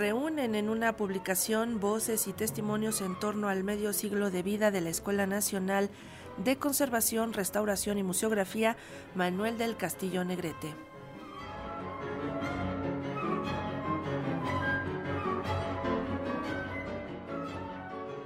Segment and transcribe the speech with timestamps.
[0.00, 4.80] reúnen en una publicación voces y testimonios en torno al medio siglo de vida de
[4.80, 5.90] la Escuela Nacional
[6.42, 8.78] de Conservación, Restauración y Museografía
[9.14, 10.89] Manuel del Castillo Negrete.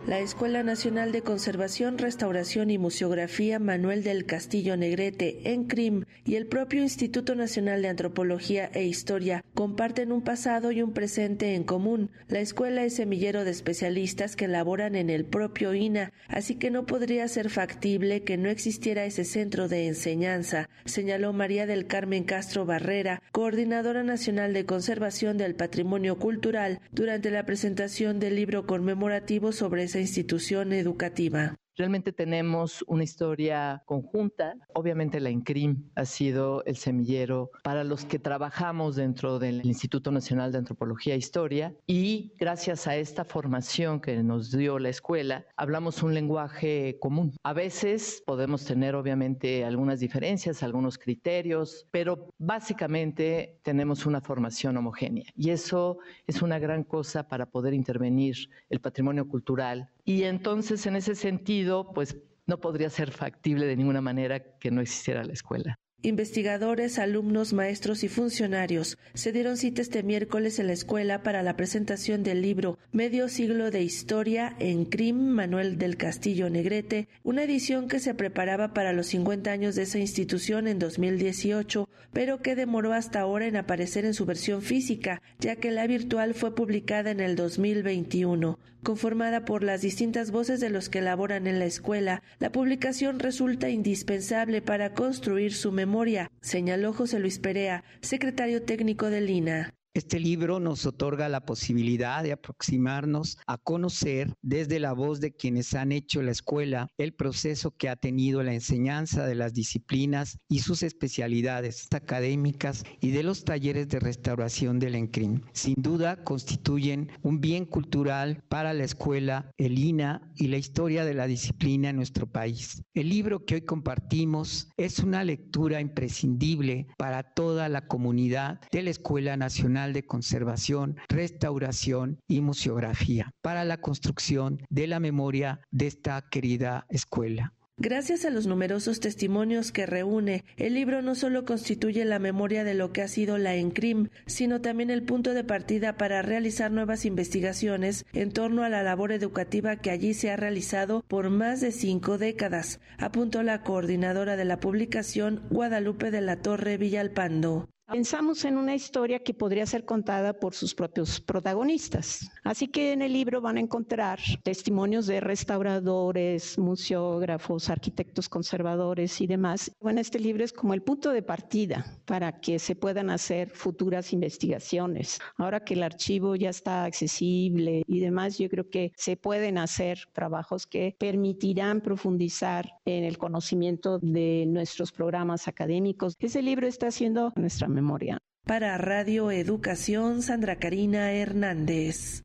[0.07, 6.35] La Escuela Nacional de Conservación, Restauración y Museografía Manuel del Castillo Negrete, en CRIM, y
[6.35, 11.65] el propio Instituto Nacional de Antropología e Historia comparten un pasado y un presente en
[11.65, 12.11] común.
[12.29, 16.85] La escuela es semillero de especialistas que laboran en el propio INA, así que no
[16.85, 22.67] podría ser factible que no existiera ese centro de enseñanza, señaló María del Carmen Castro
[22.67, 29.94] Barrera, coordinadora nacional de conservación del patrimonio cultural, durante la presentación del libro conmemorativo sobre
[30.01, 31.57] institución educativa.
[31.77, 34.55] Realmente tenemos una historia conjunta.
[34.75, 40.53] Obviamente la INCRIM ha sido el semillero para los que trabajamos dentro del Instituto Nacional
[40.53, 46.05] de Antropología e Historia y gracias a esta formación que nos dio la escuela, hablamos
[46.05, 47.33] un lenguaje común.
[47.43, 55.25] A veces podemos tener obviamente algunas diferencias, algunos criterios, pero básicamente tenemos una formación homogénea
[55.37, 58.37] y eso es una gran cosa para poder intervenir
[58.71, 62.17] el patrimonio cultural y entonces, en ese sentido, pues
[62.47, 65.79] no podría ser factible de ninguna manera que no existiera la escuela.
[66.05, 71.57] Investigadores, alumnos, maestros y funcionarios se dieron cita este miércoles en la escuela para la
[71.57, 77.89] presentación del libro Medio siglo de historia en CRIM Manuel del Castillo Negrete, una edición
[77.89, 82.93] que se preparaba para los 50 años de esa institución en 2018, pero que demoró
[82.93, 87.21] hasta ahora en aparecer en su versión física, ya que la virtual fue publicada en
[87.21, 88.59] el 2021.
[88.85, 93.71] Conformada por las distintas voces de los que laboran en la escuela, la publicación resulta
[93.71, 95.94] indispensable para construir su memoria,
[96.41, 99.73] señaló José Luis Perea, secretario técnico del INA.
[99.97, 105.73] Este libro nos otorga la posibilidad de aproximarnos a conocer desde la voz de quienes
[105.73, 110.59] han hecho la escuela el proceso que ha tenido la enseñanza de las disciplinas y
[110.59, 115.43] sus especialidades académicas y de los talleres de restauración del ENCRIM.
[115.53, 121.15] Sin duda constituyen un bien cultural para la escuela, el INA y la historia de
[121.15, 122.83] la disciplina en nuestro país.
[122.95, 128.91] El libro que hoy compartimos es una lectura imprescindible para toda la comunidad de la
[128.91, 136.23] Escuela Nacional de Conservación, Restauración y Museografía para la construcción de la memoria de esta
[136.31, 137.53] querida escuela.
[137.77, 142.75] Gracias a los numerosos testimonios que reúne, el libro no solo constituye la memoria de
[142.75, 147.05] lo que ha sido la ENCRIM, sino también el punto de partida para realizar nuevas
[147.05, 151.73] investigaciones en torno a la labor educativa que allí se ha realizado por más de
[151.73, 157.69] cinco décadas, apuntó la coordinadora de la publicación Guadalupe de la Torre Villalpando.
[157.87, 162.31] Pensamos en una historia que podría ser contada por sus propios protagonistas.
[162.43, 169.27] Así que en el libro van a encontrar testimonios de restauradores, museógrafos, arquitectos conservadores y
[169.27, 169.71] demás.
[169.81, 174.15] Bueno, este libro es como el punto de partida para que se puedan hacer futuras
[174.15, 175.19] investigaciones.
[175.37, 179.99] Ahora que el archivo ya está accesible y demás, yo creo que se pueden hacer
[180.15, 186.15] trabajos que permitirán profundizar en el conocimiento de nuestros programas académicos.
[186.19, 188.19] Ese libro está haciendo nuestra memoria.
[188.47, 192.23] Para Radio Educación, Sandra Karina Hernández.